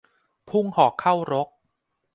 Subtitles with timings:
[0.49, 1.47] พุ่งหอกเข้ารก